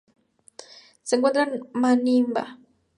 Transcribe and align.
Se 1.03 1.15
encuentra 1.15 1.47
Namibia. 1.75 2.43